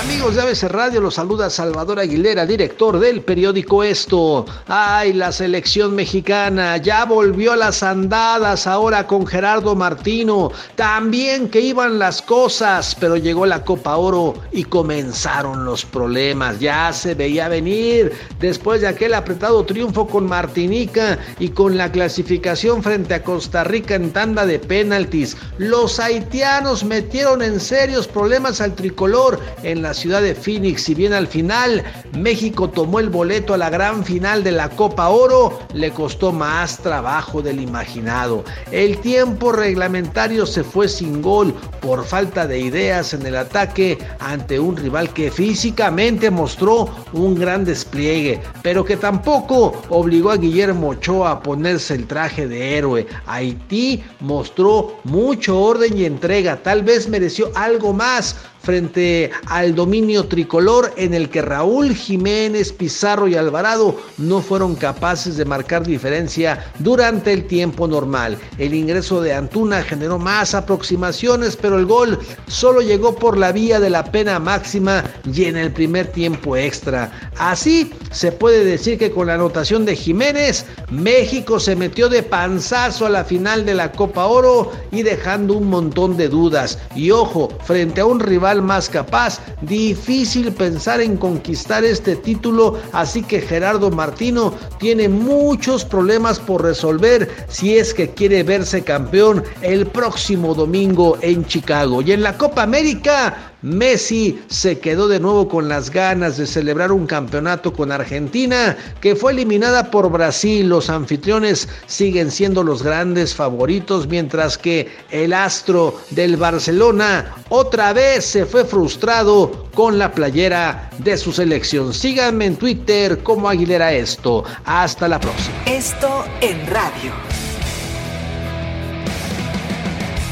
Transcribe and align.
Amigos 0.00 0.34
de 0.34 0.42
ABC 0.42 0.64
Radio, 0.64 1.00
los 1.00 1.14
saluda 1.14 1.48
Salvador 1.48 2.00
Aguilera, 2.00 2.44
director 2.44 2.98
del 2.98 3.22
periódico 3.22 3.84
Esto. 3.84 4.44
Ay, 4.66 5.12
la 5.12 5.30
selección 5.30 5.94
mexicana 5.94 6.76
ya 6.78 7.04
volvió 7.04 7.52
a 7.52 7.56
las 7.56 7.82
andadas 7.82 8.66
ahora 8.66 9.06
con 9.06 9.24
Gerardo 9.26 9.74
Martino. 9.76 10.50
También 10.74 11.48
que 11.48 11.60
iban 11.60 11.98
las 11.98 12.20
cosas, 12.20 12.96
pero 12.98 13.16
llegó 13.16 13.46
la 13.46 13.64
Copa 13.64 13.96
Oro 13.96 14.34
y 14.50 14.64
comenzaron 14.64 15.64
los 15.64 15.84
problemas. 15.84 16.58
Ya 16.58 16.92
se 16.92 17.14
veía 17.14 17.48
venir 17.48 18.12
después 18.40 18.80
de 18.80 18.88
aquel 18.88 19.14
apretado 19.14 19.64
triunfo 19.64 20.08
con 20.08 20.26
Martinica 20.26 21.18
y 21.38 21.50
con 21.50 21.78
la 21.78 21.92
clasificación 21.92 22.82
frente 22.82 23.14
a 23.14 23.22
Costa 23.22 23.62
Rica 23.62 23.94
en 23.94 24.12
tanda 24.12 24.44
de 24.44 24.58
penaltis. 24.58 25.36
Los 25.56 26.00
haitianos 26.00 26.84
metieron 26.84 27.42
en 27.42 27.60
serios 27.60 28.08
problemas 28.08 28.60
al 28.60 28.74
tricolor 28.74 29.38
en 29.62 29.83
la 29.84 29.94
ciudad 29.94 30.22
de 30.22 30.34
Phoenix. 30.34 30.82
Si 30.82 30.94
bien 30.94 31.12
al 31.12 31.28
final 31.28 31.84
México 32.18 32.68
tomó 32.68 32.98
el 32.98 33.10
boleto 33.10 33.54
a 33.54 33.58
la 33.58 33.70
gran 33.70 34.04
final 34.04 34.42
de 34.42 34.52
la 34.52 34.68
Copa 34.70 35.08
Oro, 35.10 35.60
le 35.72 35.90
costó 35.92 36.32
más 36.32 36.78
trabajo 36.78 37.42
del 37.42 37.60
imaginado. 37.60 38.44
El 38.72 38.98
tiempo 38.98 39.52
reglamentario 39.52 40.46
se 40.46 40.64
fue 40.64 40.88
sin 40.88 41.22
gol 41.22 41.54
por 41.80 42.04
falta 42.04 42.46
de 42.46 42.58
ideas 42.58 43.14
en 43.14 43.26
el 43.26 43.36
ataque 43.36 43.98
ante 44.18 44.58
un 44.58 44.76
rival 44.76 45.12
que 45.12 45.30
físicamente 45.30 46.30
mostró 46.30 46.88
un 47.12 47.34
gran 47.34 47.64
despliegue, 47.64 48.40
pero 48.62 48.84
que 48.84 48.96
tampoco 48.96 49.74
obligó 49.90 50.30
a 50.30 50.38
Guillermo 50.38 50.88
Ochoa 50.88 51.30
a 51.30 51.42
ponerse 51.42 51.94
el 51.94 52.06
traje 52.06 52.48
de 52.48 52.78
héroe. 52.78 53.06
Haití 53.26 54.02
mostró 54.20 54.96
mucho 55.04 55.60
orden 55.60 55.96
y 55.96 56.04
entrega, 56.04 56.56
tal 56.56 56.82
vez 56.82 57.08
mereció 57.08 57.50
algo 57.54 57.92
más 57.92 58.36
frente 58.64 59.30
al 59.46 59.74
dominio 59.74 60.26
tricolor 60.26 60.92
en 60.96 61.14
el 61.14 61.28
que 61.28 61.42
Raúl 61.42 61.94
Jiménez, 61.94 62.72
Pizarro 62.72 63.28
y 63.28 63.36
Alvarado 63.36 63.96
no 64.18 64.40
fueron 64.40 64.74
capaces 64.74 65.36
de 65.36 65.44
marcar 65.44 65.86
diferencia 65.86 66.72
durante 66.78 67.32
el 67.32 67.46
tiempo 67.46 67.86
normal. 67.86 68.38
El 68.58 68.74
ingreso 68.74 69.20
de 69.20 69.34
Antuna 69.34 69.82
generó 69.82 70.18
más 70.18 70.54
aproximaciones, 70.54 71.56
pero 71.56 71.78
el 71.78 71.86
gol 71.86 72.18
solo 72.46 72.80
llegó 72.80 73.14
por 73.14 73.36
la 73.36 73.52
vía 73.52 73.80
de 73.80 73.90
la 73.90 74.04
pena 74.04 74.38
máxima 74.38 75.04
y 75.32 75.44
en 75.44 75.56
el 75.56 75.70
primer 75.70 76.08
tiempo 76.08 76.56
extra. 76.56 77.10
Así 77.38 77.92
se 78.10 78.32
puede 78.32 78.64
decir 78.64 78.98
que 78.98 79.10
con 79.10 79.26
la 79.26 79.34
anotación 79.34 79.84
de 79.84 79.96
Jiménez, 79.96 80.64
México 80.90 81.60
se 81.60 81.76
metió 81.76 82.08
de 82.08 82.22
panzazo 82.22 83.06
a 83.06 83.10
la 83.10 83.24
final 83.24 83.64
de 83.66 83.74
la 83.74 83.92
Copa 83.92 84.26
Oro 84.26 84.72
y 84.90 85.02
dejando 85.02 85.54
un 85.54 85.68
montón 85.68 86.16
de 86.16 86.28
dudas. 86.28 86.78
Y 86.94 87.10
ojo, 87.10 87.48
frente 87.64 88.00
a 88.00 88.06
un 88.06 88.20
rival 88.20 88.53
más 88.62 88.88
capaz. 88.88 89.40
Difícil 89.62 90.52
pensar 90.52 91.00
en 91.00 91.16
conquistar 91.16 91.84
este 91.84 92.16
título, 92.16 92.78
así 92.92 93.22
que 93.22 93.40
Gerardo 93.40 93.90
Martino 93.90 94.54
tiene 94.78 95.08
muchos 95.08 95.84
problemas 95.84 96.38
por 96.38 96.62
resolver 96.62 97.30
si 97.48 97.78
es 97.78 97.94
que 97.94 98.10
quiere 98.10 98.42
verse 98.42 98.82
campeón 98.82 99.44
el 99.62 99.86
próximo 99.86 100.54
domingo 100.54 101.18
en 101.20 101.44
Chicago. 101.46 102.02
Y 102.02 102.12
en 102.12 102.22
la 102.22 102.36
Copa 102.36 102.62
América, 102.62 103.53
Messi 103.64 104.38
se 104.48 104.78
quedó 104.78 105.08
de 105.08 105.18
nuevo 105.18 105.48
con 105.48 105.70
las 105.70 105.88
ganas 105.88 106.36
de 106.36 106.46
celebrar 106.46 106.92
un 106.92 107.06
campeonato 107.06 107.72
con 107.72 107.90
Argentina, 107.90 108.76
que 109.00 109.16
fue 109.16 109.32
eliminada 109.32 109.90
por 109.90 110.10
Brasil. 110.10 110.68
Los 110.68 110.90
anfitriones 110.90 111.66
siguen 111.86 112.30
siendo 112.30 112.62
los 112.62 112.82
grandes 112.82 113.34
favoritos, 113.34 114.06
mientras 114.06 114.58
que 114.58 114.94
el 115.10 115.32
astro 115.32 115.98
del 116.10 116.36
Barcelona 116.36 117.34
otra 117.48 117.94
vez 117.94 118.26
se 118.26 118.44
fue 118.44 118.66
frustrado 118.66 119.66
con 119.74 119.98
la 119.98 120.12
playera 120.12 120.90
de 120.98 121.16
su 121.16 121.32
selección. 121.32 121.94
Síganme 121.94 122.44
en 122.44 122.56
Twitter 122.56 123.22
como 123.22 123.48
Aguilera 123.48 123.94
Esto. 123.94 124.44
Hasta 124.66 125.08
la 125.08 125.18
próxima. 125.18 125.56
Esto 125.64 126.26
en 126.42 126.66
radio. 126.66 127.12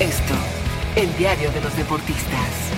Esto, 0.00 0.34
el 0.96 1.16
diario 1.16 1.52
de 1.52 1.60
los 1.60 1.76
deportistas. 1.76 2.70